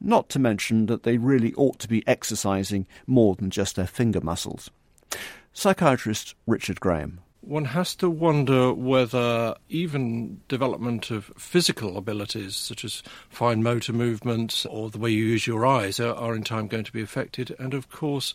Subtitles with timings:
[0.00, 4.20] not to mention that they really ought to be exercising more than just their finger
[4.20, 4.70] muscles.
[5.52, 13.04] Psychiatrist Richard Graham one has to wonder whether even development of physical abilities, such as
[13.28, 16.84] fine motor movements or the way you use your eyes, are, are, in time going
[16.84, 17.54] to be affected.
[17.60, 18.34] And of course,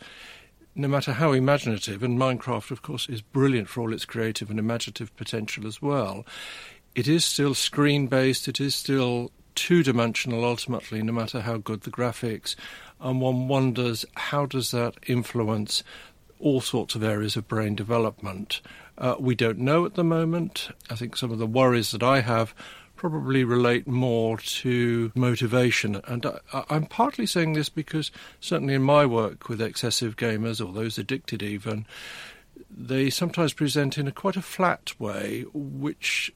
[0.76, 4.58] no matter how imaginative, and Minecraft, of course, is brilliant for all its creative and
[4.58, 6.26] imaginative potential as well,
[6.96, 9.32] it is still screen based, it is still
[9.62, 12.56] two dimensional ultimately, no matter how good the graphics.
[13.00, 15.84] And one wonders how does that influence
[16.40, 18.62] all sorts of areas of brain development.
[18.98, 20.70] Uh, we don't know at the moment.
[20.90, 22.56] I think some of the worries that I have
[22.96, 26.02] probably relate more to motivation.
[26.08, 30.74] And I, am partly saying this because certainly in my work with excessive gamers or
[30.74, 31.86] those addicted even,
[32.68, 36.34] they sometimes present in a quite a flat way, which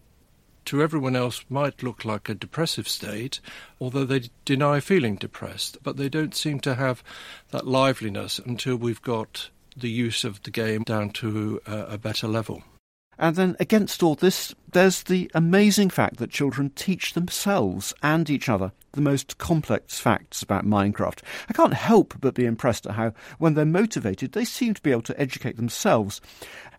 [0.65, 3.39] to everyone else might look like a depressive state,
[3.79, 5.77] although they deny feeling depressed.
[5.83, 7.03] But they don't seem to have
[7.51, 12.63] that liveliness until we've got the use of the game down to a, better level.
[13.17, 18.49] And then, against all this, there's the amazing fact that children teach themselves and each
[18.49, 21.21] other the most complex facts about Minecraft.
[21.49, 24.91] I can't help but be impressed at how, when they're motivated, they seem to be
[24.91, 26.21] able to educate themselves.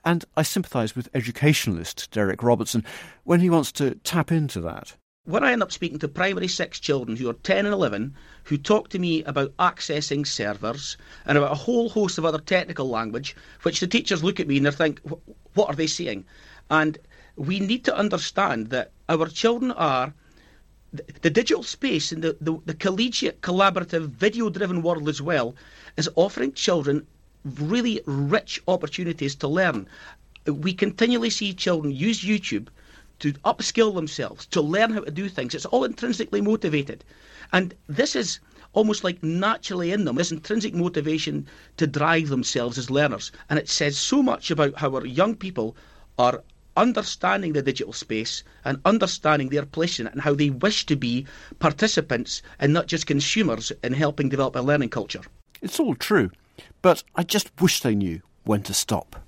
[0.04, 2.84] And I sympathise with educationalist Derek Robertson
[3.24, 4.96] when he wants to tap into that
[5.26, 8.56] when I end up speaking to primary six children who are 10 and 11 who
[8.56, 13.34] talk to me about accessing servers and about a whole host of other technical language,
[13.62, 15.00] which the teachers look at me and they think,
[15.54, 16.24] what are they saying?
[16.70, 16.96] And
[17.34, 20.14] we need to understand that our children are
[20.92, 25.56] the digital space and the, the, the collegiate, collaborative, video driven world as well
[25.96, 27.04] is offering children
[27.44, 29.88] really rich opportunities to learn.
[30.46, 32.68] We continually see children use YouTube
[33.20, 35.54] to upskill themselves, to learn how to do things.
[35.54, 37.04] It's all intrinsically motivated.
[37.52, 38.40] And this is
[38.72, 41.46] almost like naturally in them, this intrinsic motivation
[41.78, 43.32] to drive themselves as learners.
[43.48, 45.76] And it says so much about how our young people
[46.18, 46.42] are
[46.76, 50.96] understanding the digital space and understanding their place in it and how they wish to
[50.96, 51.26] be
[51.58, 55.22] participants and not just consumers in helping develop a learning culture.
[55.62, 56.30] It's all true,
[56.82, 59.24] but I just wish they knew when to stop.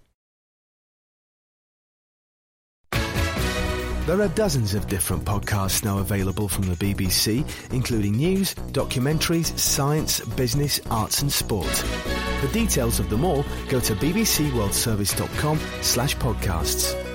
[4.09, 10.21] There are dozens of different podcasts now available from the BBC, including news, documentaries, science,
[10.21, 11.67] business, arts and sport.
[12.41, 17.08] For details of them all, go to bbcworldservice.com slash podcasts.